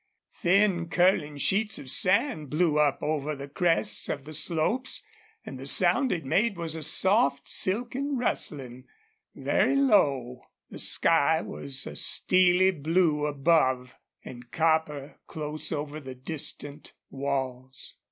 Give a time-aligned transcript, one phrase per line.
[0.31, 5.03] Thin, curling sheets of sand blew up over the crests of the slopes,
[5.45, 8.85] and the sound it made was a soft, silken rustling,
[9.35, 10.41] very low.
[10.71, 13.95] The sky was a steely blue above
[14.25, 17.97] and copper close over the distant walls.